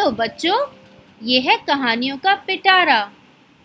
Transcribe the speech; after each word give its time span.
Hello 0.00 0.10
बच्चों, 0.10 0.58
ये 1.22 1.40
है 1.40 1.56
कहानियों 1.56 2.16
का 2.18 2.34
पिटारा। 2.34 3.12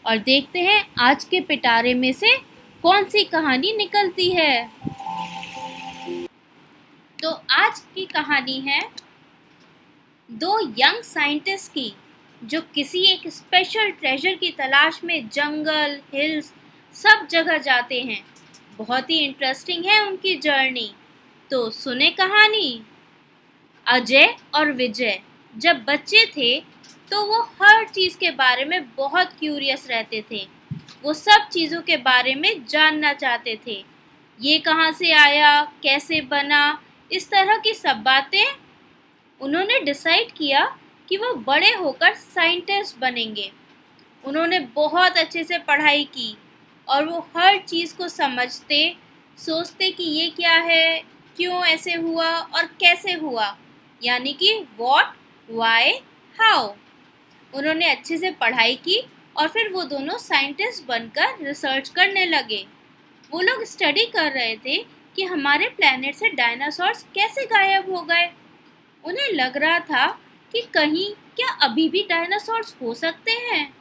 और 0.05 0.17
देखते 0.17 0.59
हैं 0.59 0.91
आज 0.99 1.23
के 1.23 1.39
पिटारे 1.39 1.93
में 1.93 2.13
से 2.13 2.37
कौन 2.83 3.03
सी 3.03 3.23
कहानी 3.23 3.71
निकलती 3.73 4.29
है। 4.31 4.71
तो 7.23 7.29
आज 7.49 7.79
की 7.95 8.05
कहानी 8.05 8.59
है 8.59 8.81
दो 10.31 10.59
यंग 10.59 11.01
साइंटिस्ट 11.03 11.71
की, 11.71 11.93
जो 12.43 12.61
किसी 12.61 13.03
एक 13.03 13.27
स्पेशल 13.27 13.91
ट्रेजर 13.91 14.35
की 14.35 14.49
तलाश 14.51 14.99
में 15.03 15.29
जंगल, 15.29 15.99
हिल्स, 16.13 16.53
सब 16.93 17.27
जगह 17.27 17.57
जाते 17.57 18.01
हैं। 18.01 18.25
बहुत 18.77 19.09
ही 19.09 19.19
इंटरेस्टिंग 19.19 19.85
है 19.85 20.07
उनकी 20.07 20.35
जर्नी। 20.35 20.91
तो 21.51 21.69
सुने 21.69 22.09
कहानी। 22.09 22.81
अजय 23.87 24.35
और 24.55 24.71
विजय। 24.71 25.21
जब 25.55 25.83
बच्चे 25.87 26.25
थे 26.27 26.59
तो 27.11 27.21
वो 27.25 27.41
हर 27.61 27.83
चीज़ 27.85 28.17
के 28.17 28.29
बारे 28.33 28.65
में 28.65 28.81
बहुत 28.95 29.33
क्यूरियस 29.39 29.87
रहते 29.89 30.23
थे। 30.31 30.45
वो 31.03 31.13
सब 31.13 31.47
चीज़ों 31.51 31.81
के 31.81 31.97
बारे 31.97 32.33
में 32.35 32.65
जानना 32.65 33.11
चाहते 33.13 33.59
थे। 33.67 33.83
ये 34.39 34.57
कहाँ 34.59 34.91
से 34.91 35.11
आया, 35.13 35.61
कैसे 35.83 36.21
बना, 36.21 36.81
इस 37.11 37.29
तरह 37.29 37.57
की 37.57 37.73
सब 37.73 38.01
बातें 38.03 38.45
उन्होंने 39.41 39.79
डिसाइड 39.79 40.31
किया 40.31 40.65
कि 41.09 41.17
वो 41.17 41.33
बड़े 41.43 41.71
होकर 41.73 42.13
साइंटिस्ट 42.13 42.99
बनेंगे। 42.99 43.51
उन्होंने 44.23 44.59
बहुत 44.75 45.17
अच्छे 45.17 45.43
से 45.43 45.57
पढ़ाई 45.59 46.03
की 46.05 46.35
और 46.87 47.05
वो 47.05 47.19
हर 47.37 47.57
चीज़ 47.59 47.95
को 47.97 48.07
समझते, 48.07 48.95
सोचते 49.37 49.89
कि 49.91 50.03
ये 50.03 50.29
क्या 50.29 50.53
है, 50.53 51.01
क्यों 51.37 51.63
ऐसे 51.65 51.93
हुआ 51.93 52.29
और 52.29 52.65
कैसे 52.79 53.13
हुआ। 53.13 53.55
यानी 54.01 54.33
कि 54.33 54.53
वॉट 54.77 55.13
वाई 55.49 55.91
हाउ 56.35 56.67
उन्होंने 57.53 57.89
अच्छे 57.89 58.17
से 58.17 58.31
पढ़ाई 58.31 58.75
की 58.75 58.99
और 59.37 59.47
फिर 59.47 59.71
वो 59.71 59.83
दोनों 59.83 60.17
साइंटिस्ट 60.17 60.85
बनकर 60.87 61.43
रिसर्च 61.43 61.89
करने 61.89 62.25
लगे। 62.25 62.65
वो 63.31 63.41
लोग 63.41 63.63
स्टडी 63.63 64.05
कर 64.05 64.31
रहे 64.31 64.55
थे 64.55 64.77
कि 65.15 65.23
हमारे 65.23 65.67
प्लेनेट 65.67 66.15
से 66.15 66.29
डायनासोर्स 66.29 67.03
कैसे 67.15 67.45
गायब 67.45 67.91
हो 67.91 68.01
गए। 68.01 68.25
उन्हें 69.03 69.31
लग 69.33 69.57
रहा 69.57 69.79
था 69.81 70.07
कि 70.53 70.61
कहीं 70.73 71.09
क्या 71.35 71.51
अभी 71.61 71.87
भी 71.89 72.03
डायनासोर्स 72.09 72.75
हो 72.81 72.93
सकते 72.93 73.31
हैं। 73.31 73.73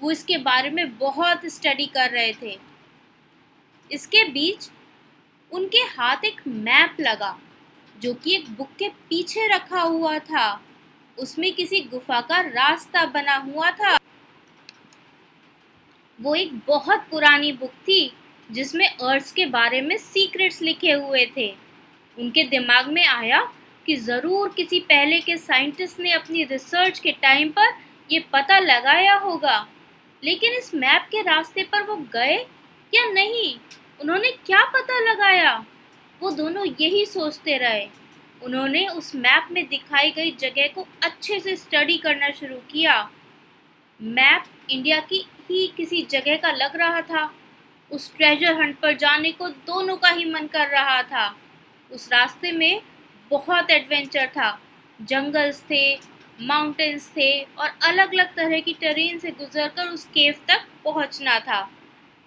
वो 0.00 0.10
इसके 0.10 0.38
बारे 0.38 0.70
में 0.70 0.96
बहुत 0.98 1.46
स्टडी 1.46 1.86
कर 1.86 2.10
रहे 2.10 2.32
थे। 2.42 2.58
इसके 3.90 4.24
बीच 4.24 4.70
उनके 5.52 5.78
हाथ 5.78 6.24
एक 6.24 6.40
मैप 6.46 6.96
लगा, 7.00 7.36
जो 7.96 8.14
कि 8.14 8.34
एक 8.34 8.48
बुक 8.48 8.76
के 8.78 8.88
पीछे 8.88 9.48
रखा 9.48 9.80
हुआ 9.80 10.18
था। 10.20 10.48
उसमें 11.18 11.52
किसी 11.54 11.80
गुफा 11.80 12.20
का 12.20 12.40
रास्ता 12.40 13.04
बना 13.06 13.36
हुआ 13.36 13.70
था। 13.70 13.96
वो 16.20 16.34
एक 16.34 16.52
बहुत 16.66 17.06
पुरानी 17.10 17.52
बुक 17.52 17.70
थी, 17.70 18.12
जिसमें 18.50 18.88
अर्थ 18.88 19.34
के 19.34 19.46
बारे 19.46 19.80
में 19.80 19.96
सीक्रेट्स 19.96 20.62
लिखे 20.62 20.92
हुए 20.92 21.26
थे। 21.36 21.54
उनके 22.16 22.44
दिमाग 22.44 22.88
में 22.88 23.04
आया 23.06 23.52
कि 23.86 23.96
ज़रूर 23.96 24.48
किसी 24.48 24.80
पहले 24.80 25.20
के 25.20 25.36
साइंटिस्ट 25.36 26.00
ने 26.00 26.12
अपनी 26.12 26.44
रिसर्च 26.44 26.98
के 26.98 27.12
टाइम 27.12 27.48
पर 27.48 27.74
ये 28.12 28.24
पता 28.32 28.58
लगाया 28.58 29.14
होगा। 29.14 29.66
लेकिन 30.22 30.52
इस 30.52 30.74
मैप 30.74 31.08
के 31.10 31.22
रास्ते 31.22 31.62
पर 31.62 31.82
वो 31.82 31.96
गए 31.96 32.36
या 32.94 33.04
नहीं? 33.10 33.54
उन्होंने 34.00 34.30
क्या 34.30 34.64
पता 34.64 34.98
लगाया? 35.10 35.64
वो 36.20 36.30
दोनों 36.30 36.66
यही 36.80 37.06
सोचते 37.06 37.56
रहे। 37.56 38.05
उन्होंने 38.42 38.86
उस 38.88 39.14
मैप 39.14 39.48
में 39.52 39.66
दिखाई 39.68 40.10
गई 40.10 40.30
जगह 40.30 40.66
को 40.66 40.86
अच्छे 41.04 41.40
से 41.40 41.56
स्टडी 41.56 41.96
करना 41.98 42.30
शुरू 42.30 42.56
किया। 42.56 43.10
मैप 44.00 44.44
इंडिया 44.70 45.00
की 45.00 45.24
ही 45.50 45.66
किसी 45.76 46.02
जगह 46.02 46.36
का 46.36 46.50
लग 46.52 46.76
रहा 46.76 47.00
था। 47.00 47.30
उस 47.90 48.16
ट्रेजर 48.16 48.60
हंट 48.60 48.78
पर 48.78 48.96
जाने 48.96 49.32
को 49.32 49.48
दोनों 49.48 49.96
का 49.96 50.08
ही 50.08 50.24
मन 50.24 50.46
कर 50.46 50.68
रहा 50.68 51.02
था। 51.02 51.26
उस 51.90 52.08
रास्ते 52.12 52.52
में 52.52 52.80
बहुत 53.30 53.70
एडवेंचर 53.70 54.26
था। 54.26 54.58
जंगल्स 55.02 55.62
थे, 55.62 55.94
माउंटेन्स 56.40 57.08
थे 57.08 57.42
और 57.42 57.68
अलग 57.82 58.12
अलग 58.12 58.34
तरह 58.34 58.60
की 58.60 58.72
ट्रेन 58.72 59.18
से 59.18 59.30
गुजरकर 59.30 59.88
उस 59.88 60.04
केव 60.04 60.34
तक 60.48 60.66
पहुँचना 60.84 61.38
था। 61.40 61.68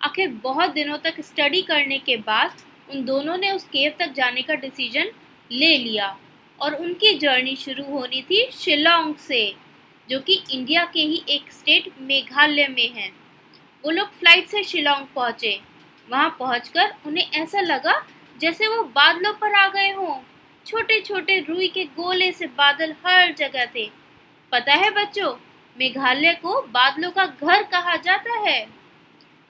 आखिर 0.01 0.29
बहुत 0.43 0.69
दिनों 0.69 0.97
तक 0.97 1.21
स्टडी 1.21 1.61
करने 1.61 1.97
के 1.97 2.17
बाद 2.17 2.61
उन 2.91 3.03
दोनों 3.05 3.37
ने 3.37 3.51
उस 3.51 3.63
केव 3.63 3.93
तक 3.99 4.13
जाने 4.13 4.41
का 4.41 4.53
डिसीज़न 4.55 5.11
ले 5.51 5.77
लिया 5.77 6.17
और 6.59 6.73
उनकी 6.73 7.13
जर्नी 7.17 7.55
शुरू 7.55 7.83
होनी 7.83 8.21
थी 8.21 8.49
शिलोंग 8.51 9.15
से, 9.15 9.55
जो 10.09 10.19
कि 10.19 10.43
इंडिया 10.51 10.83
के 10.85 10.99
ही 10.99 11.23
एक 11.29 11.51
स्टेट 11.51 11.89
मेघालय 12.01 12.67
में 12.67 12.89
है। 12.89 13.09
वो 13.83 13.91
लोग 13.91 14.09
फ़्लाइट 14.09 14.47
से 14.47 14.63
शिलोंग 14.63 15.05
पहुँचे। 15.15 15.59
वहाँ 16.09 16.35
पहुँच 16.39 16.71
उन्हें 17.05 17.29
ऐसा 17.33 17.61
लगा 17.61 18.07
जैसे 18.39 18.67
वो 18.67 18.83
बादलों 18.83 19.33
पर 19.33 19.53
आ 19.53 19.67
गए 19.67 19.91
हों। 19.91 20.15
छोटे 20.65 20.99
छोटे 21.01 21.39
रुई 21.39 21.67
के 21.67 21.83
गोले 21.83 22.31
से 22.31 22.45
बादल 22.47 22.95
हर 23.05 23.33
जगह 23.33 23.65
थे। 23.65 23.89
पता 24.51 24.73
है 24.73 24.89
बच्चों, 24.89 25.33
मेघालय 25.77 26.33
को 26.33 26.61
बादलों 26.61 27.11
का 27.11 27.25
घर 27.25 27.63
कहा 27.63 27.95
जाता 27.95 28.39
है। 28.39 28.67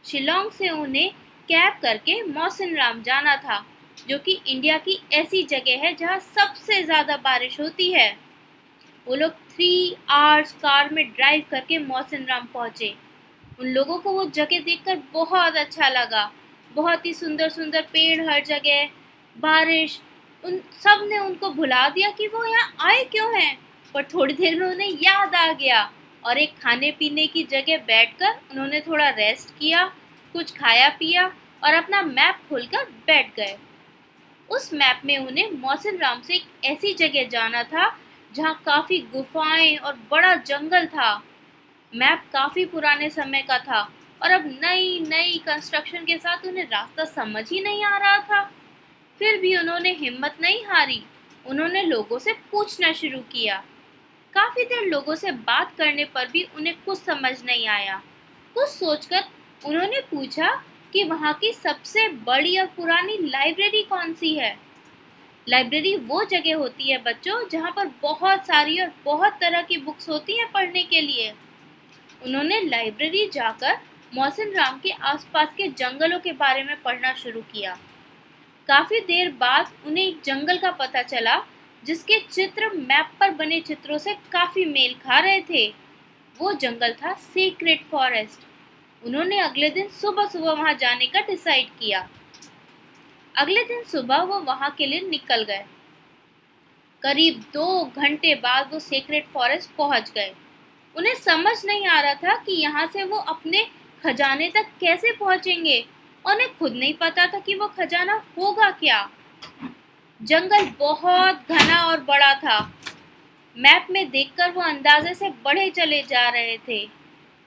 शिलोंग 0.05 0.51
से 0.51 0.69
उन्हें 0.69 1.11
कैब 1.49 1.79
करके 1.81 2.21
मौसिन 2.23 2.75
राम 2.75 3.01
जाना 3.01 3.35
था। 3.35 3.65
जो 4.07 4.17
कि 4.17 4.39
इंडिया 4.47 4.77
की 4.77 4.99
ऐसी 5.13 5.43
जगह 5.43 5.85
है 5.85 5.93
जहाँ 5.95 6.17
सबसे 6.19 6.81
ज़्यादा 6.83 7.17
बारिश 7.17 7.59
होती 7.59 7.91
है। 7.91 8.09
वो 9.07 9.15
लोग 9.15 9.31
थ्री 9.51 9.95
आवर्स 10.09 10.51
कार 10.53 10.93
में 10.93 11.03
ड्राइव 11.09 11.43
करके 11.51 11.77
मौसन 11.79 12.25
राम 12.29 12.47
पहुँचे। 12.53 12.93
उन 13.59 13.67
लोगों 13.67 13.97
को 13.97 14.11
वो 14.11 14.25
जगह 14.25 14.59
देखकर 14.59 15.01
बहुत 15.13 15.55
अच्छा 15.57 15.89
लगा। 15.89 16.31
बहुत 16.71 17.05
ही 17.05 17.13
सुंदर 17.13 17.49
सुंदर 17.49 17.81
पेड़ 17.93 18.29
हर 18.29 18.43
जगह, 18.45 18.89
बारिश, 19.35 19.99
उन 20.43 20.59
सबने 20.81 21.17
उनको 21.19 21.49
भुला 21.49 21.87
दिया 21.89 22.09
कि 22.11 22.27
वो 22.27 22.43
यहाँ 22.45 22.73
आए 22.81 23.03
क्यों 23.05 23.33
हैं? 23.35 23.57
पर 23.95 24.03
थोड़ी 24.03 24.33
देर 24.33 24.59
में 24.59 24.67
उन्हें 24.67 24.89
याद 24.93 25.35
आ 25.35 25.51
गया 25.53 25.89
और 26.23 26.37
एक 26.37 26.57
खाने 26.59 26.91
पीने 26.91 27.25
की 27.27 27.43
जगह 27.43 27.77
बैठकर 27.79 28.39
उन्होंने 28.51 28.81
थोड़ा 28.81 29.09
रेस्ट 29.09 29.57
किया, 29.59 29.83
कुछ 30.35 30.51
खाया 30.51 30.89
पिया 30.89 31.25
और 31.63 31.73
अपना 31.73 32.01
मैप 32.03 32.39
खोलकर 32.49 32.83
बैठ 33.07 33.35
गए। 33.35 33.55
उस 34.51 34.73
मैप 34.73 35.01
में 35.05 35.17
उन्हें 35.17 35.51
मौसम 35.51 35.97
राम 35.97 36.21
से 36.21 36.35
एक 36.35 36.65
ऐसी 36.65 36.93
जगह 36.93 37.27
जाना 37.27 37.63
था, 37.63 37.97
जहाँ 38.35 38.61
काफ़ी 38.65 38.99
गुफाएँ 38.99 39.75
और 39.77 39.99
बड़ा 40.11 40.35
जंगल 40.35 40.85
था। 40.85 41.23
मैप 41.95 42.23
काफ़ी 42.33 42.65
पुराने 42.65 43.09
समय 43.09 43.41
का 43.41 43.57
था 43.59 43.81
और 44.23 44.31
अब 44.31 44.59
नई 44.63 44.99
नई 44.99 45.37
कंस्ट्रक्शन 45.37 46.05
के 46.05 46.17
साथ 46.17 46.45
उन्हें 46.45 46.63
रास्ता 46.63 47.05
समझ 47.05 47.49
ही 47.51 47.61
नहीं 47.61 47.83
आ 47.83 47.97
रहा 47.97 48.17
था। 48.17 48.51
फिर 49.19 49.39
भी 49.41 49.57
उन्होंने 49.57 49.91
हिम्मत 49.91 50.37
नहीं 50.41 50.65
हारी। 50.65 51.03
उन्होंने 51.45 51.83
लोगों 51.83 52.19
से 52.19 52.33
पूछना 52.33 52.91
शुरू 52.91 53.19
किया। 53.19 53.63
काफ़ी 54.33 54.63
देर 54.63 54.87
लोगों 54.87 55.15
से 55.15 55.31
बात 55.31 55.75
करने 55.77 56.05
पर 56.05 56.27
भी 56.27 56.43
उन्हें 56.55 56.75
कुछ 56.85 56.97
समझ 56.97 57.43
नहीं 57.43 57.67
आया। 57.67 58.01
कुछ 58.53 58.69
सोचकर 58.69 59.23
उन्होंने 59.65 60.01
पूछा 60.01 60.63
कि 60.93 61.03
वहाँ 61.03 61.33
की 61.33 61.53
सबसे 61.53 62.09
बड़ी 62.09 62.57
और 62.57 62.65
पुरानी 62.65 63.17
लाइब्रेरी 63.17 63.83
कौन 63.83 64.13
सी 64.13 64.35
है? 64.35 64.57
लाइब्रेरी 65.49 65.95
वो 65.95 66.23
जगह 66.23 66.55
होती 66.55 66.91
है 66.91 66.97
बच्चों, 66.97 67.47
जहाँ 67.49 67.71
पर 67.71 67.91
बहुत 68.01 68.45
सारी 68.45 68.79
और 68.81 68.91
बहुत 69.05 69.33
तरह 69.33 69.61
की 69.61 69.77
बुक्स 69.77 70.09
होती 70.09 70.37
हैं 70.37 70.51
पढ़ने 70.51 70.83
के 70.83 71.01
लिए। 71.01 71.33
उन्होंने 72.25 72.61
लाइब्रेरी 72.61 73.29
जाकर 73.33 73.77
मौसम 74.15 74.43
राम 74.43 74.79
के 74.79 74.89
आसपास 74.89 75.53
के 75.57 75.67
जंगलों 75.67 76.19
के 76.19 76.31
बारे 76.31 76.63
में 76.63 76.81
पढ़ना 76.81 77.13
शुरू 77.13 77.41
किया। 77.41 77.77
काफ़ी 78.67 78.99
देर 78.99 79.31
बाद 79.31 79.71
उन्हें 79.85 80.07
एक 80.07 80.21
जंगल 80.25 80.57
का 80.57 80.71
पता 80.71 81.01
चला, 81.01 81.45
जिसके 81.85 82.19
चित्र 82.19 82.69
मैप 82.69 83.11
पर 83.19 83.31
बने 83.31 83.59
चित्रों 83.59 83.97
से 83.97 84.13
काफ़ी 84.13 84.65
मेल 84.65 84.93
खा 84.93 85.19
रहे 85.19 85.41
थे। 85.41 85.67
वो 86.39 86.53
जंगल 86.53 86.93
था 86.93 87.13
सीक्रेट 87.13 87.83
फॉरेस्ट। 87.83 88.48
उन्होंने 89.03 89.39
अगले 89.39 89.69
दिन 89.69 89.87
सुबह 89.91 90.25
सुबह 90.27 90.51
वहाँ 90.51 90.73
जाने 90.73 91.05
का 91.07 91.19
डिसाइड 91.21 91.67
किया। 91.79 92.07
अगले 93.35 93.63
दिन 93.63 93.83
सुबह 93.83 94.21
वो 94.23 94.39
वहाँ 94.39 94.69
के 94.77 94.85
लिए 94.85 95.01
निकल 95.01 95.43
गए। 95.43 95.63
करीब 97.01 97.43
दो 97.53 97.83
घंटे 97.97 98.33
बाद 98.35 98.69
वो 98.73 98.79
सीक्रेट 98.79 99.27
फॉरेस्ट 99.33 99.69
पहुँच 99.77 100.11
गए। 100.11 100.33
उन्हें 100.95 101.13
समझ 101.15 101.55
नहीं 101.65 101.85
आ 101.87 101.99
रहा 102.01 102.13
था 102.13 102.35
कि 102.35 102.51
यहाँ 102.53 102.85
से 102.87 103.03
वो 103.03 103.17
अपने 103.17 103.65
खजाने 104.03 104.49
तक 104.49 104.67
कैसे 104.79 105.11
पहुँचेंगे। 105.11 105.79
उन्हें 106.25 106.49
खुद 106.57 106.73
नहीं 106.73 106.93
पता 106.93 107.25
था 107.27 107.39
कि 107.39 107.55
वो 107.55 107.67
खजाना 107.77 108.21
होगा 108.37 108.69
क्या। 108.71 109.09
जंगल 110.21 110.69
बहुत 110.79 111.51
घना 111.51 111.83
और 111.85 112.01
बड़ा 112.03 112.33
था। 112.35 112.59
मैप 113.57 113.87
में 113.91 114.09
देखकर 114.09 114.51
वो 114.51 114.61
अंदाजे 114.61 115.13
से 115.13 115.29
बढ़े 115.45 115.69
चले 115.69 116.01
जा 116.03 116.27
रहे 116.29 116.57
थे। 116.67 116.83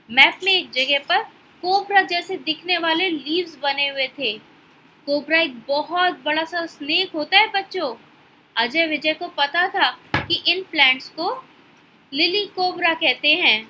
मैप 0.08 0.40
में 0.44 0.52
एक 0.52 0.70
जगह 0.70 0.98
पर 1.08 1.24
कोबरा 1.62 2.02
जैसे 2.02 2.36
दिखने 2.36 2.78
वाले 2.78 3.10
लीव्स 3.10 3.58
बने 3.62 3.88
हुए 3.88 4.06
थे। 4.18 4.38
कोबरा 5.06 5.40
एक 5.40 5.54
बहुत 5.68 6.22
बड़ा 6.24 6.44
सा 6.44 6.66
स्नेक 6.66 7.12
होता 7.12 7.38
है 7.38 7.46
बच्चों। 7.46 7.94
अजय 8.56 8.86
विजय 8.86 9.14
को 9.14 9.28
पता 9.28 9.68
था 9.68 9.90
कि 10.16 10.42
इन 10.46 10.62
प्लांट्स 10.62 11.08
को 11.08 11.44
लिली 12.12 12.46
कोबरा 12.46 12.94
कहते 12.94 13.28
हैं। 13.28 13.68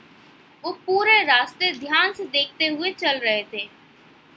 वो 0.64 0.72
पूरे 0.86 1.22
रास्ते 1.22 1.72
ध्यान 1.72 2.12
से 2.12 2.24
देखते 2.24 2.66
हुए 2.66 2.90
चल 2.90 3.18
रहे 3.18 3.42
थे। 3.42 3.68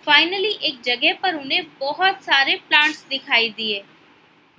फाइनली 0.05 0.51
एक 0.63 0.81
जगह 0.81 1.13
पर 1.13 1.35
उन्हें 1.35 1.63
बहुत 1.79 2.23
सारे 2.23 2.55
प्लांट्स 2.55 3.05
दिखाई 3.09 3.49
दिए। 3.49 3.83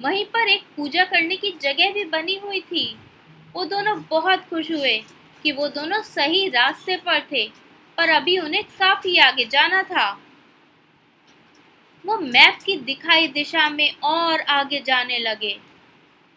वहीं 0.00 0.24
पर 0.24 0.48
एक 0.48 0.62
पूजा 0.76 1.04
करने 1.04 1.36
की 1.36 1.50
जगह 1.60 1.92
भी 1.92 2.04
बनी 2.04 2.36
हुई 2.36 2.60
थी। 2.60 2.96
वो 3.52 3.64
दोनों 3.64 4.02
बहुत 4.02 4.38
खुश 4.38 4.70
हुए 4.70 4.98
कि 5.42 5.52
वो 5.52 5.68
दोनों 5.68 6.02
सही 6.02 6.48
रास्ते 6.48 6.96
पर 6.96 7.20
थे। 7.32 7.65
पर 7.98 8.08
अभी 8.10 8.38
उन्हें 8.38 8.62
काफ़ी 8.78 9.16
आगे 9.18 9.44
जाना 9.46 9.82
था। 9.84 10.08
वो 12.04 12.18
मैप 12.18 12.58
की 12.64 12.76
दिखाई 12.78 13.28
दिशा 13.28 13.68
में 13.70 13.90
और 14.04 14.40
आगे 14.40 14.80
जाने 14.86 15.18
लगे। 15.18 15.56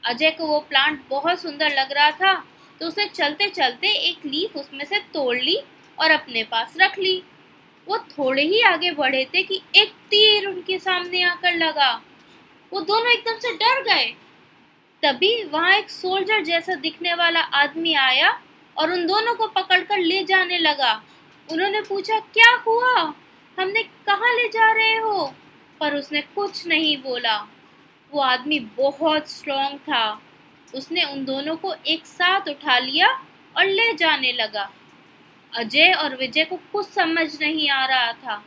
अजय 0.03 0.31
को 0.31 0.47
वो 0.47 0.59
प्लांट 0.59 1.01
बहुत 1.09 1.41
सुंदर 1.41 1.75
लग 1.75 1.91
रहा 1.91 2.11
था 2.11 2.33
तो 2.81 2.88
उसे 2.88 3.06
चलते 3.07 3.47
चलते 3.50 3.88
एक 4.09 4.25
लीफ 4.25 4.56
उसमें 4.57 4.85
से 4.85 5.00
तोड़ 5.13 5.38
ली 5.38 5.57
और 5.97 6.11
अपने 6.11 6.44
पास 6.44 6.73
रख 6.81 6.97
ली। 7.00 7.21
वो 7.88 7.97
थोड़े 8.09 8.41
ही 8.44 8.61
आगे 8.63 8.91
बढ़े 8.91 9.23
थे 9.25 9.44
कि 9.44 9.61
एक 9.75 9.91
तीर 10.09 10.47
उनके 10.47 10.77
सामने 10.79 11.23
आकर 11.23 11.53
लगा। 11.56 11.91
वो 12.71 12.81
दोनों 12.81 13.11
एकदम 13.11 13.38
से 13.39 13.53
डर 13.56 13.81
गए। 13.83 14.06
तभी 15.03 15.44
वहाँ 15.44 15.73
एक 15.73 15.89
सोल्जर 15.89 16.44
जैसा 16.44 16.75
दिखने 16.77 17.13
वाला 17.13 17.39
आदमी 17.39 17.94
आया 17.95 18.29
और 18.77 18.91
उन 18.91 19.06
दोनों 19.07 19.33
को 19.35 19.47
पकड़कर 19.50 19.97
ले 19.97 20.23
जाने 20.23 20.57
लगा। 20.57 20.94
उन्होंने 21.51 21.81
पूछा, 21.81 22.19
क्या 22.19 22.63
हुआ? 22.68 23.13
हमने 23.60 23.84
कहा 23.84 24.34
ले 24.34 24.48
जा 24.48 24.72
रहे 24.72 24.98
हो? 24.98 25.34
पर 25.80 25.96
उसने 25.96 26.22
कुछ 26.22 26.68
नहीं 26.68 26.98
बोला। 26.98 27.38
वो 28.12 28.22
आदमी 28.22 28.60
बहुत 28.60 29.30
स्ट्रांग 29.30 29.78
था। 29.80 30.22
उसने 30.75 31.04
उन 31.04 31.25
दोनों 31.25 31.56
को 31.56 31.74
एक 31.88 32.06
साथ 32.06 32.50
उठा 32.50 32.80
लिया 32.80 33.07
और 33.57 33.66
ले 33.66 33.94
जाने 33.94 34.31
लगा। 34.31 34.69
अजय 35.56 35.92
और 35.94 36.16
विजय 36.16 36.46
को 36.46 36.56
कुछ 36.56 36.88
समझ 36.88 37.42
नहीं 37.42 37.69
आ 37.69 37.86
रहा 37.86 38.13
था। 38.13 38.44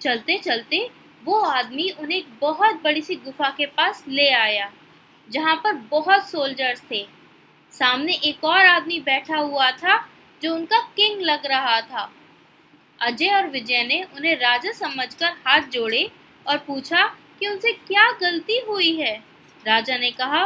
चलते 0.00 0.38
चलते 0.38 0.90
वो 1.24 1.40
आदमी 1.40 1.90
उन्हें 1.90 2.18
एक 2.18 2.28
बहुत 2.40 2.82
बड़ी 2.84 3.02
सी 3.02 3.14
गुफा 3.14 3.48
के 3.50 3.66
पास 3.66 4.04
ले 4.08 4.30
आया, 4.30 4.72
जहाँ 5.30 5.56
पर 5.56 5.72
बहुत 5.72 6.30
सोल्जर्स 6.30 6.82
थे। 6.90 7.06
सामने 7.72 8.12
एक 8.12 8.44
और 8.44 8.66
आदमी 8.66 9.00
बैठा 9.00 9.36
हुआ 9.36 9.70
था, 9.70 10.08
जो 10.42 10.54
उनका 10.54 10.80
किंग 10.96 11.20
लग 11.20 11.46
रहा 11.46 11.80
था। 11.80 12.12
अजय 13.02 13.28
और 13.28 13.48
विजय 13.50 13.82
ने 13.84 14.02
उन्हें 14.16 14.34
राजा 14.36 14.72
समझकर 14.72 15.30
हाथ 15.46 15.68
जोड़े 15.72 16.10
और 16.46 16.58
पूछा 16.58 17.04
कि 17.40 17.46
उनसे 17.46 17.72
क्या 17.72 18.10
गलती 18.20 18.58
हुई 18.68 18.94
है। 18.96 19.14
राजा 19.66 19.96
ने 19.96 20.10
कहा, 20.10 20.44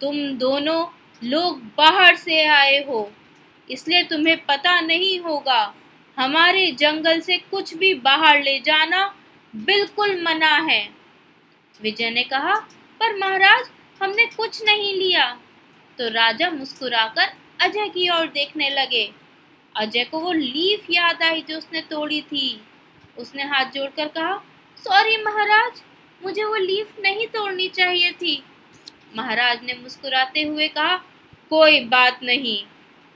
तुम 0.00 0.16
दोनों 0.38 0.84
लोग 1.22 1.60
बाहर 1.76 2.16
से 2.16 2.44
आए 2.46 2.78
हो, 2.84 3.10
इसलिए 3.68 4.02
तुम्हें 4.02 4.36
पता 4.46 4.80
नहीं 4.80 5.18
होगा। 5.20 5.74
हमारे 6.16 6.70
जंगल 6.72 7.20
से 7.20 7.36
कुछ 7.50 7.74
भी 7.74 7.92
बाहर 8.00 8.42
ले 8.42 8.58
जाना 8.60 9.06
बिल्कुल 9.54 10.20
मना 10.22 10.56
है। 10.60 10.82
विजय 11.80 12.10
ने 12.10 12.22
कहा, 12.24 12.54
पर 13.00 13.16
महाराज, 13.16 13.70
हमने 14.00 14.26
कुछ 14.26 14.62
नहीं 14.64 14.94
लिया। 14.94 15.30
तो 15.98 16.08
राजा 16.10 16.50
मुस्कुराकर 16.50 17.32
अजय 17.60 17.88
की 17.88 18.08
ओर 18.10 18.26
देखने 18.28 18.68
लगे। 18.70 19.10
अजय 19.74 20.04
को 20.04 20.18
वो 20.20 20.32
लीफ 20.32 20.86
याद 20.90 21.22
आई 21.22 21.40
जो 21.40 21.58
उसने 21.58 21.80
तोड़ी 21.90 22.20
थी। 22.22 22.60
उसने 23.18 23.42
हाथ 23.44 23.70
जोड़कर 23.72 24.08
कहा 24.08 24.34
सॉरी 24.78 25.16
महाराज, 25.16 25.82
मुझे 26.20 26.44
वो 26.44 26.56
लीफ 26.56 26.94
नहीं 27.00 27.26
तोड़नी 27.28 27.68
चाहिए 27.68 28.10
थी। 28.12 28.42
महाराज 29.16 29.64
ने 29.64 29.74
मुस्कुराते 29.74 30.42
हुए 30.42 30.68
कहा, 30.68 30.96
कोई 31.50 31.80
बात 31.86 32.20
नहीं, 32.22 32.58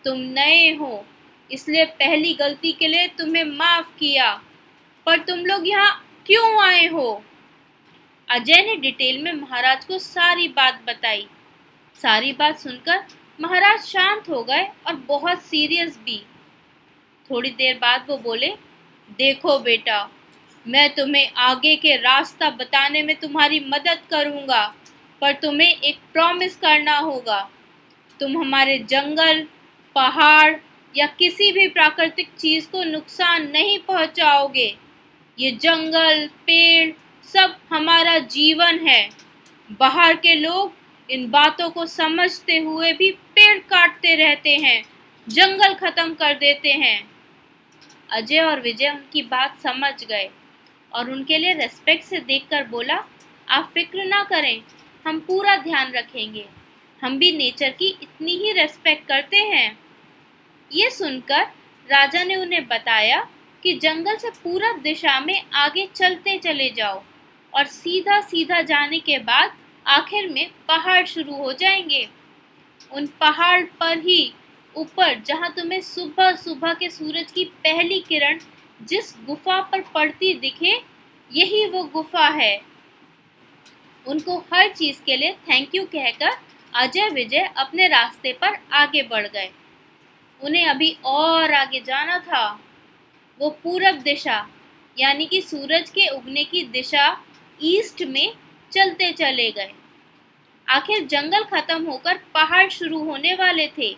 तुम 0.05 0.19
नए 0.19 0.75
हो, 0.75 1.05
इसलिए 1.50 1.85
पहली 1.94 2.32
गलती 2.35 2.73
के 2.73 2.88
लिए 2.88 3.06
तुम्हें 3.19 3.44
माफ़ 3.47 3.97
किया, 3.99 4.32
पर 5.06 5.19
तुम 5.20 5.38
लोग 5.41 5.69
यहाँ 5.69 6.05
क्यों 6.26 6.62
आए 6.64 6.87
हो? 6.87 7.23
अजय 8.29 8.62
ने 8.62 8.76
डिटेल 8.76 9.23
में 9.23 9.32
महाराज 9.32 9.85
को 9.85 9.99
सारी 9.99 10.49
बात 10.50 10.82
बताई। 10.87 11.26
सारी 11.97 12.32
बात 12.32 12.58
सुनकर 12.58 13.05
महाराज 13.38 13.81
शांत 13.82 14.29
हो 14.29 14.43
गए 14.44 14.64
और 14.87 14.94
बहुत 15.08 15.43
सीरियस 15.43 15.99
भी। 16.05 16.23
थोड़ी 17.31 17.50
देर 17.50 17.75
बाद 17.75 18.06
वो 18.08 18.17
बोले, 18.19 18.49
देखो 19.19 19.58
बेटा, 19.58 20.08
मैं 20.67 20.88
तुम्हें 20.94 21.31
आगे 21.38 21.75
के 21.76 21.96
रास्ता 21.96 22.50
बताने 22.50 23.02
में 23.02 23.14
तुम्हारी 23.17 23.61
मदद 23.69 23.99
करूँगा, 24.11 24.67
पर 25.23 25.32
तुम्हें 25.32 25.69
एक 25.69 25.99
प्रॉमिस 26.12 26.56
करना 26.56 26.99
होगा। 26.99 27.40
तुम 28.20 28.37
हमारे 28.38 28.78
जंगल, 28.78 29.46
पहाड़ 29.96 30.55
या 30.94 31.06
किसी 31.19 31.50
भी 31.52 31.67
प्राकृतिक 31.69 32.28
चीज़ 32.38 32.69
को 32.69 32.82
नुकसान 32.84 33.50
नहीं 33.50 33.79
पहुंचाओगे। 33.79 34.75
ये 35.38 35.50
जंगल, 35.52 36.26
पेड़ 36.46 36.93
सब 37.25 37.56
हमारा 37.72 38.19
जीवन 38.19 38.79
है। 38.79 39.08
बाहर 39.81 40.17
के 40.17 40.34
लोग 40.34 40.72
इन 41.08 41.29
बातों 41.31 41.69
को 41.70 41.87
समझते 41.87 42.58
हुए 42.58 42.93
भी 42.93 43.11
पेड़ 43.34 43.58
काटते 43.61 44.14
रहते 44.17 44.56
हैं, 44.56 44.82
जंगल 45.26 45.75
खत्म 45.75 46.14
कर 46.14 46.34
देते 46.34 46.72
हैं। 46.72 47.16
अजय 48.11 48.38
और 48.41 48.61
विजय 48.61 48.91
उनकी 48.91 49.23
बात 49.23 49.61
समझ 49.61 50.05
गए 50.05 50.31
और 50.93 51.11
उनके 51.11 51.38
लिए 51.38 51.53
रेस्पेक्ट 51.53 52.05
से 52.05 52.20
देखकर 52.20 52.64
बोला, 52.64 53.05
आप 53.49 53.70
फ़िक्र 53.75 54.05
ना 54.05 54.23
करें, 54.23 54.62
हम 55.06 55.20
पूरा 55.20 55.56
ध्यान 55.56 55.93
रखेंगे। 55.93 56.47
हम 57.03 57.19
भी 57.19 57.32
नेचर 57.32 57.70
की 57.70 57.99
इतनी 58.03 58.37
ही 58.37 58.53
रेस्पेक्ट 58.53 59.08
करते 59.08 59.37
हैं। 59.37 59.79
ये 60.73 60.91
सुनकर 60.91 61.43
राजा 61.91 62.25
ने 62.25 62.37
उन्हें 62.37 62.67
बताया 62.67 63.29
कि 63.62 63.73
जंगल 63.73 64.17
से 64.17 64.31
पूरा 64.31 64.73
दिशा 64.73 65.20
में 65.20 65.43
आगे 65.55 65.88
चलते 65.94 66.38
चले 66.38 66.70
जाओ 66.70 67.03
और 67.55 67.64
सीधा 67.64 68.20
सीधा 68.20 68.61
जाने 68.62 68.99
के 68.99 69.19
बाद 69.19 69.56
आखिर 69.87 70.29
में 70.29 70.50
पहाड़ 70.69 71.06
शुरू 71.06 71.35
हो 71.35 71.53
जाएँगे। 71.53 72.08
उन 72.93 73.06
पहाड़ 73.06 73.62
पर 73.62 73.99
ही 73.99 74.32
ऊपर, 74.76 75.20
जहाँ 75.20 75.52
तुम्हें 75.52 75.81
सुबह 75.81 76.34
सुबह 76.37 76.75
के 76.75 76.90
सूरज 76.90 77.32
की 77.32 77.44
पहली 77.44 78.00
किरण 78.00 78.38
जिस 78.81 79.14
गुफा 79.26 79.61
पर 79.62 79.81
पड़ती 79.94 80.32
दिखे, 80.34 80.81
यही 81.31 81.67
वो 81.67 81.82
गुफा 81.84 82.26
है। 82.28 82.61
उनको 84.06 84.39
हर 84.53 84.69
चीज़ 84.69 85.03
के 85.03 85.17
लिए 85.17 85.32
थैंक 85.32 85.74
यू 85.74 85.84
कहकर 85.84 86.36
अजय 86.74 87.08
विजय 87.08 87.51
अपने 87.56 87.89
रास्ते 87.89 88.32
पर 88.32 88.58
आगे 88.72 89.03
बढ़ 89.03 89.27
गए। 89.27 89.51
उन्हें 90.41 90.67
अभी 90.67 90.96
और 91.05 91.53
आगे 91.53 91.81
जाना 91.81 92.19
था। 92.19 92.46
वो 93.41 93.51
पूरब 93.65 93.94
दिशा, 93.94 94.46
यानी 94.96 95.27
कि 95.27 95.41
सूरज 95.43 95.91
के 95.91 96.08
उगने 96.08 96.44
की 96.44 96.62
दिशा 96.62 97.24
ईस्ट 97.62 98.03
में 98.03 98.32
चलते 98.72 99.12
चले 99.12 99.51
गए। 99.51 99.72
आखिर 100.69 101.06
जंगल 101.06 101.44
खत्म 101.44 101.84
होकर 101.84 102.20
पहाड़ 102.34 102.69
शुरू 102.69 103.03
होने 103.05 103.34
वाले 103.34 103.67
थे। 103.79 103.91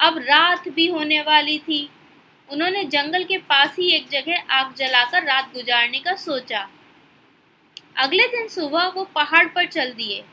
अब 0.00 0.18
रात 0.18 0.68
भी 0.68 0.86
होने 0.86 1.20
वाली 1.20 1.58
थी। 1.58 1.88
उन्होंने 2.48 2.84
जंगल 2.84 3.24
के 3.24 3.38
पास 3.38 3.76
ही 3.78 3.90
एक 3.90 4.08
जगह 4.08 4.42
आग 4.50 4.74
जलाकर 4.74 5.22
रात 5.22 5.52
गुजारने 5.54 5.98
का 5.98 6.14
सोचा। 6.14 6.68
अगले 7.96 8.26
दिन 8.28 8.48
सुबह 8.48 8.86
वो 8.86 9.04
पहाड़ 9.04 9.46
पर 9.46 9.66
चल 9.66 9.92
दिए। 9.92 10.24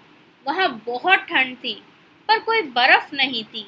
वहाँ 0.46 0.70
बहुत 0.86 1.20
ठंड 1.20 1.56
थी, 1.58 1.74
पर 2.30 2.40
कोई 2.40 2.62
बर्फ़ 2.62 3.16
नहीं 3.16 3.44
थी। 3.44 3.68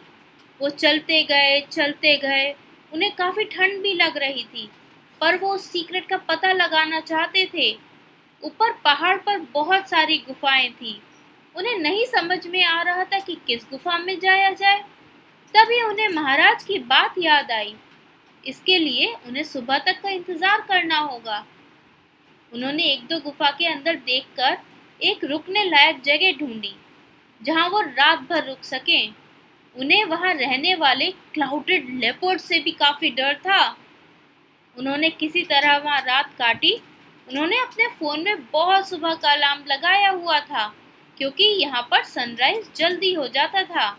वो 0.59 0.69
चलते 0.69 1.23
गए 1.23 1.59
चलते 1.61 2.15
गए। 2.17 2.55
उन्हें 2.93 3.11
काफ़ी 3.15 3.43
ठंड 3.43 3.81
भी 3.81 3.93
लग 3.93 4.17
रही 4.17 4.43
थी, 4.43 4.69
पर 5.21 5.37
वो 5.37 5.53
उस 5.53 5.71
सीक्रेट 5.71 6.07
का 6.07 6.17
पता 6.17 6.51
लगाना 6.51 6.99
चाहते 6.99 7.45
थे। 7.53 7.71
ऊपर 8.43 8.71
पहाड़ 8.71 9.17
पर 9.17 9.39
बहुत 9.53 9.89
सारी 9.89 10.17
गुफाएँ 10.17 10.69
थी। 10.69 11.01
उन्हें 11.55 11.77
नहीं 11.79 12.05
समझ 12.05 12.47
में 12.47 12.63
आ 12.63 12.81
रहा 12.81 13.03
था 13.03 13.19
कि 13.19 13.37
किस 13.47 13.63
गुफा 13.71 13.97
में 13.97 14.19
जाया 14.19 14.51
जाए। 14.51 14.83
तभी 15.53 15.81
उन्हें 15.81 16.07
महाराज 16.09 16.63
की 16.63 16.77
बात 16.87 17.13
याद 17.19 17.51
आई। 17.51 17.73
इसके 18.43 18.77
लिए 18.77 19.13
उन्हें 19.27 19.43
सुबह 19.45 19.77
तक 19.77 19.99
का 20.03 20.09
इंतज़ार 20.09 20.61
करना 20.67 20.97
होगा। 20.97 21.45
उन्होंने 22.51 22.83
एक 22.83 23.05
दो 23.07 23.19
गुफा 23.21 23.49
के 23.51 23.65
अंदर 23.67 23.95
देखकर 24.05 24.57
एक 24.99 25.23
रुकने 25.23 25.63
लायक 25.65 26.01
जगह 26.03 26.37
ढूंढी, 26.39 26.73
जहाँ 27.41 27.67
वो 27.69 27.81
रात 27.81 28.19
भर 28.29 28.45
रुक 28.47 28.63
सकें। 28.63 29.13
उन्हें 29.75 30.03
वहाँ 30.05 30.33
रहने 30.35 30.75
वाले 30.75 31.11
क्लाउडेड 31.33 31.89
लेपर्ड 31.99 32.39
से 32.41 32.59
भी 32.59 32.71
काफ़ी 32.73 33.09
डर 33.11 33.33
था। 33.37 33.61
उन्होंने 34.77 35.09
किसी 35.11 35.43
तरह 35.45 35.77
वहाँ 35.77 35.99
रात 36.01 36.33
काटी। 36.37 36.73
उन्होंने 37.27 37.59
अपने 37.59 37.87
फ़ोन 37.89 38.23
में 38.23 38.45
बहुत 38.51 38.89
सुबह 38.89 39.13
का 39.15 39.31
अलार्म 39.31 39.63
लगाया 39.67 40.09
हुआ 40.09 40.39
था, 40.41 40.73
क्योंकि 41.17 41.43
यहाँ 41.55 41.81
पर 41.91 42.03
सनराइज 42.05 42.69
जल्दी 42.75 43.13
हो 43.13 43.27
जाता 43.29 43.63
था। 43.65 43.97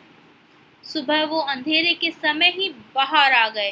सुबह 0.85 1.25
वो 1.25 1.41
अंधेरे 1.41 1.95
के 1.95 2.11
समय 2.13 2.51
ही 2.51 2.69
बाहर 2.95 3.33
आ 3.33 3.49
गए, 3.51 3.71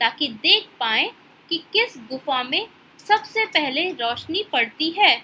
ताकि 0.00 0.28
देख 0.42 0.66
पाए 0.80 1.10
कि 1.48 1.58
किस 1.72 1.96
गुफा 2.10 2.42
में 2.44 2.66
सबसे 2.98 3.44
पहले 3.48 3.88
रोशनी 3.92 4.42
पड़ती 4.52 4.90
है। 4.90 5.16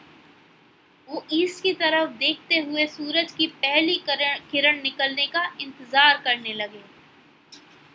वो 1.08 1.24
ईस्ट 1.32 1.62
की 1.62 1.72
तरफ़ 1.74 2.10
देखते 2.18 2.58
हुए 2.60 2.86
सूरज 2.88 3.32
की 3.32 3.46
पहली 3.46 3.94
किरण 4.06 4.82
निकलने 4.82 5.26
का 5.26 5.44
इंतज़ार 5.60 6.20
करने 6.24 6.52
लगे। 6.54 6.82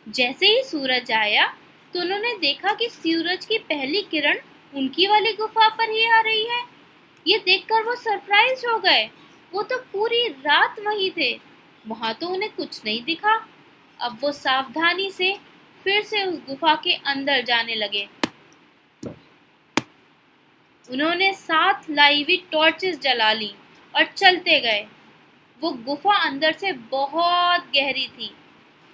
जैसे 0.07 0.47
ही 0.47 0.63
सूरज 0.63 1.11
आया 1.13 1.45
तो 1.93 2.01
उन्होंने 2.01 2.33
देखा 2.39 2.73
कि 2.73 2.89
सूरज 2.91 3.45
की 3.45 3.57
पहली 3.65 4.01
किरण 4.11 4.39
उनकी 4.73 5.07
वाली 5.07 5.31
गुफा 5.33 5.67
पर 5.69 5.89
ही 5.91 6.05
आ 6.07 6.19
रही 6.21 6.45
है। 6.45 6.63
ये 7.25 7.37
देखकर 7.39 7.83
वो 7.83 7.95
सरप्राइज़ 7.97 8.65
हो 8.67 8.77
गए। 8.79 9.03
वो 9.53 9.63
तो 9.63 9.77
पूरी 9.93 10.27
रात 10.27 10.79
वहीं 10.79 11.09
थे। 11.11 11.31
वहाँ 11.85 12.13
तो 12.13 12.27
उन्हें 12.27 12.51
कुछ 12.53 12.81
नहीं 12.85 13.03
दिखा। 13.03 13.35
अब 13.99 14.17
वो 14.21 14.31
सावधानी 14.33 15.09
से 15.11 15.33
फिर 15.77 16.03
से 16.03 16.23
उस 16.23 16.39
गुफा 16.47 16.75
के 16.75 16.93
अंदर 17.05 17.41
जाने 17.43 17.75
लगे। 17.75 18.07
उन्होंने 20.85 21.31
साथ 21.33 21.89
लाई 21.89 22.23
हुई 22.23 22.37
टॉर्चेस 22.51 22.99
जला 22.99 23.31
ली 23.33 23.53
और 23.93 24.05
चलते 24.07 24.59
गए। 24.59 24.85
वो 25.61 25.71
गुफा 25.85 26.15
अंदर 26.19 26.51
से 26.53 26.71
बहुत 26.91 27.61
गहरी 27.75 28.07
थी। 28.09 28.31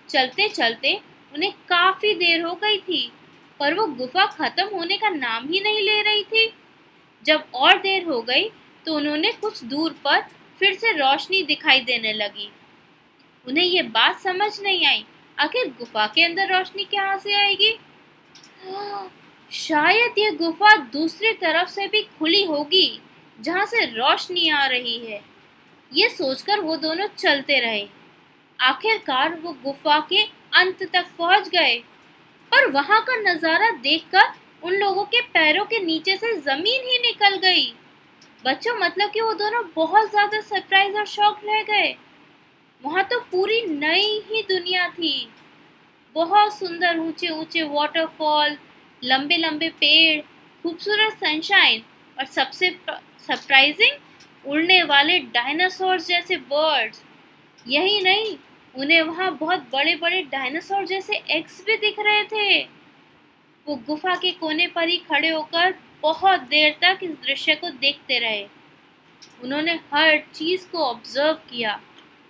चलते 0.09 0.47
चलते 0.49 0.93
उन्हें 1.33 1.51
काफ़ी 1.69 2.13
देर 2.15 2.41
हो 2.41 2.53
गई 2.55 2.77
थी, 2.79 3.11
पर 3.59 3.73
वो 3.73 3.85
गुफा 3.87 4.25
खत्म 4.27 4.67
होने 4.67 4.97
का 4.97 5.09
नाम 5.09 5.47
ही 5.49 5.59
नहीं 5.59 5.81
ले 5.81 6.01
रही 6.01 6.23
थी। 6.23 6.53
जब 7.25 7.43
और 7.55 7.77
देर 7.79 8.03
हो 8.05 8.21
गई 8.21 8.49
तो 8.85 8.95
उन्होंने 8.95 9.31
कुछ 9.31 9.63
दूर 9.65 9.95
पर 10.03 10.21
फिर 10.59 10.73
से 10.73 10.91
रोशनी 10.93 11.41
दिखाई 11.43 11.79
देने 11.81 12.13
लगी। 12.13 12.49
उन्हें 13.45 13.65
ये 13.65 13.81
बात 13.83 14.19
समझ 14.19 14.51
नहीं 14.61 14.85
आई। 14.85 15.05
आखिर 15.37 15.67
गुफा 15.79 16.05
के 16.07 16.23
अंदर 16.23 16.53
रोशनी 16.53 16.83
कहाँ 16.85 17.17
से 17.17 17.33
आएगी? 17.35 17.71
शायद 19.51 20.17
ये 20.17 20.31
गुफा 20.33 20.75
दूसरी 20.93 21.31
तरफ़ 21.35 21.69
से 21.69 21.87
भी 21.87 22.01
खुली 22.19 22.43
होगी, 22.45 23.01
जहाँ 23.39 23.65
से 23.65 23.85
रोशनी 23.87 24.49
आ 24.49 24.65
रही 24.65 24.97
है। 24.99 25.21
ये 25.91 26.09
सोचकर 26.09 26.59
वो 26.59 26.75
दोनों 26.77 27.07
चलते 27.17 27.59
रहे। 27.59 27.87
आखिरकार 28.59 29.39
वो 29.43 29.51
गुफा 29.63 29.99
के 30.09 30.21
अंत 30.53 30.83
तक 30.93 31.05
पहुँच 31.17 31.47
गए। 31.49 31.75
पर 32.51 32.69
वहाँ 32.71 33.01
का 33.01 33.15
नज़ारा 33.23 33.69
देखकर 33.73 34.29
उन 34.63 34.73
लोगों 34.73 35.03
के 35.05 35.21
पैरों 35.23 35.65
के 35.65 35.79
नीचे 35.79 36.15
से 36.17 36.33
ज़मीन 36.37 36.87
ही 36.87 36.97
निकल 36.99 37.37
गई। 37.39 37.65
बच्चों 38.43 38.75
मतलब 38.79 39.11
कि 39.11 39.21
वो 39.21 39.33
दोनों 39.33 39.63
बहुत 39.75 40.09
ज़्यादा 40.11 40.41
सरप्राइज़ 40.41 40.97
और 40.97 41.05
शौक 41.07 41.39
रह 41.45 41.61
गए। 41.63 41.95
वहाँ 42.83 43.03
तो 43.03 43.19
पूरी 43.21 43.61
नई 43.67 44.19
ही 44.25 44.41
दुनिया 44.49 44.87
थी। 44.89 45.29
बहुत 46.15 46.53
सुंदर 46.53 46.99
ऊँचे 46.99 47.27
ऊँचे 47.29 47.63
वाटरफॉल 47.63 48.57
लंबे 49.01 49.37
लंबे 49.37 49.69
पेड़, 49.71 50.21
खूबसूरत 50.63 51.13
सनशाइन 51.15 51.83
और 52.17 52.25
सबसे 52.27 52.69
सरप्राइजिंग 53.19 54.49
उड़ने 54.51 54.81
वाले 54.83 55.19
डायनासोर 55.19 55.99
जैसे 55.99 56.37
बर्ड्स 56.49 57.03
यही 57.65 58.01
नहीं, 58.01 58.35
उन्हें 58.75 59.01
वहाँ 59.01 59.31
बहुत 59.37 59.67
बड़े 59.73 59.95
बड़े 59.95 60.21
डायनासोर 60.23 60.85
जैसे 60.85 61.21
एग्स 61.31 61.63
भी 61.65 61.77
दिख 61.77 61.99
रहे 61.99 62.23
थे। 62.25 62.61
वो 63.67 63.75
गुफा 63.87 64.15
के 64.15 64.31
कोने 64.31 64.67
पर 64.67 64.87
ही 64.87 64.97
खड़े 65.09 65.29
होकर 65.29 65.73
बहुत 66.01 66.41
देर 66.49 66.75
तक 66.81 66.99
इस 67.03 67.11
दृश्य 67.23 67.55
को 67.55 67.69
देखते 67.71 68.19
रहे। 68.19 68.43
उन्होंने 69.43 69.79
हर 69.93 70.17
चीज़ 70.33 70.67
को 70.67 70.83
ऑब्ज़र्व 70.85 71.33
किया। 71.49 71.79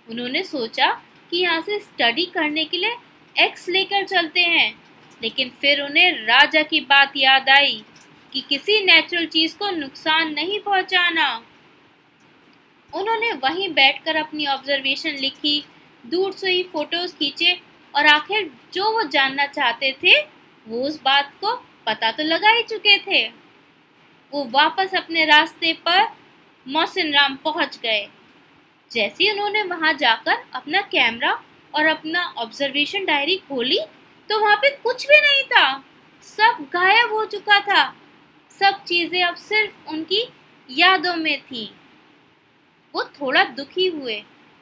उन्होंने 0.08 0.42
सोचा 0.44 0.90
कि 1.30 1.38
यहाँ 1.38 1.60
से 1.60 1.78
स्टडी 1.80 2.24
करने 2.34 2.64
के 2.64 2.76
लिए 2.76 2.96
एक्स 3.36 3.68
लेकर 3.68 4.04
चलते 4.06 4.40
हैं, 4.40 4.74
लेकिन 5.22 5.50
फिर 5.60 5.80
उन्हें 5.82 6.24
राजा 6.26 6.62
की 6.62 6.80
बात 6.82 7.12
याद 7.16 7.48
आई 7.48 7.82
कि 8.32 8.40
किसी 8.40 8.84
नेचुरल 8.84 9.26
चीज़ 9.26 9.56
को 9.58 9.70
नुकसान 9.70 10.32
नहीं 10.34 10.60
पहुंचाना। 10.60 11.26
उन्होंने 12.90 13.32
वहीं 13.34 13.68
बैठकर 13.74 14.16
अपनी 14.16 14.46
ऑब्जर्वेशन 14.46 15.16
लिखी, 15.16 15.64
दूर 16.04 16.32
से 16.32 16.50
ही 16.50 16.62
फ़ोटोज़ 16.62 17.14
खींचे 17.16 17.58
और 17.94 18.06
आखिर 18.06 18.50
जो 18.74 18.90
वो 18.92 19.02
जानना 19.08 19.46
चाहते 19.48 19.92
थे, 20.02 20.20
वो 20.66 20.82
उस 20.86 21.00
बात 21.02 21.32
को 21.40 21.54
पता 21.86 22.10
तो 22.12 22.22
लगा 22.22 22.50
ही 22.50 22.62
चुके 22.62 22.96
थे। 23.00 23.22
वो 24.32 24.44
वापस 24.52 24.94
अपने 24.94 25.24
रास्ते 25.24 25.72
पर 25.86 26.06
मोहसिन 26.66 27.12
राम 27.14 27.36
पहुँच 27.44 27.78
गए। 27.82 28.06
जैसे 28.92 29.24
ही 29.24 29.30
उन्होंने 29.30 29.62
वहाँ 29.64 29.92
जाकर 29.94 30.44
अपना 30.54 30.80
कैमरा 30.92 31.32
और 31.74 31.86
अपना 31.86 32.24
ऑब्जर्वेशन 32.38 33.04
डायरी 33.04 33.36
खोली 33.48 33.78
तो 34.28 34.40
वहाँ 34.40 34.56
पे 34.56 34.70
कुछ 34.78 35.06
भी 35.08 35.20
नहीं 35.20 35.42
था। 35.46 35.82
सब 36.22 36.66
गायब 36.72 37.12
हो 37.12 37.24
चुका 37.26 37.58
था। 37.60 37.84
सब 38.50 38.82
चीज़ें 38.86 39.22
अब 39.24 39.34
सिर्फ़ 39.36 39.88
उनकी 39.90 40.22
यादों 40.68 41.14
में 41.16 41.40
थी। 41.40 41.64
वो 42.94 43.04
थोड़ा 43.12 43.44
दुखी 43.56 43.86
हुए, 43.88 44.14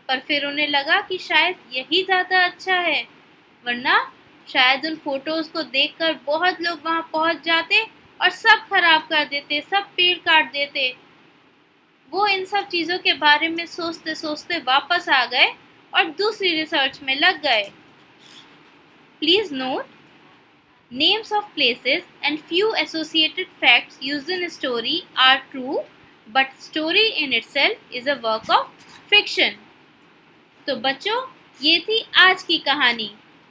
पर 0.09 0.21
फिर 0.21 0.47
उन्हें 0.47 0.67
लगा 0.69 1.01
कि 1.01 1.19
शायद 1.19 1.57
यही 1.73 2.03
ज़्यादा 2.05 2.45
अच्छा 2.45 2.75
है, 2.77 3.03
वरना 3.65 3.99
शायद 4.49 4.87
उन 4.87 4.97
फ़ोटोज़ 4.97 5.51
को 5.53 5.63
देखकर 5.65 6.19
बहुत 6.27 6.61
लोग 6.61 6.81
वहाँ 6.85 7.09
पहुँच 7.13 7.45
जाते 7.45 7.83
और 8.21 8.31
सब 8.31 8.67
खराब 8.71 9.03
कर 9.03 9.25
देते, 9.25 9.61
सब 9.61 9.87
पेड़ 9.97 10.17
काट 10.19 10.53
देते। 10.53 10.89
वो 12.13 12.27
इन 12.27 12.45
सब 12.45 12.69
चीज़ों 12.69 12.99
के 12.99 13.13
बारे 13.15 13.49
में 13.49 13.65
सोचते 13.67 14.15
सोचते 14.15 14.59
वापस 14.67 15.09
आ 15.09 15.25
गए 15.27 15.53
और 15.93 16.11
दूसरी 16.19 16.55
रिसर्च 16.55 17.01
में 17.03 17.15
लग 17.17 17.41
गए। 17.43 17.63
Please 19.23 19.55
note 19.55 19.87
names 20.91 21.33
of 21.33 21.53
places 21.55 22.05
and 22.25 22.39
few 22.39 22.73
associated 22.75 23.49
facts 23.61 23.99
use 24.03 24.31
in 24.33 24.49
story 24.49 25.03
are 25.19 25.37
true 25.51 25.81
but 26.27 26.59
story 26.61 27.07
in 27.23 27.33
itself 27.33 27.93
is 27.95 28.11
a 28.11 28.15
work 28.23 28.51
of 28.51 28.69
fiction 29.11 29.57
तो 30.67 30.75
बच्चों, 30.79 31.21
ये 31.61 31.79
थी 31.81 32.05
आज 32.19 32.43
की 32.43 32.57
कहानी। 32.59 33.11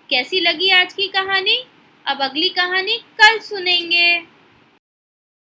कैसी 0.10 0.40
लगी 0.40 0.70
आज 0.72 0.94
की 0.94 1.08
कहानी? 1.08 1.58
अब 2.06 2.22
अगली 2.22 2.50
कहानी 2.50 2.98
कल 3.20 3.40
सुनेंगे। 3.40 4.20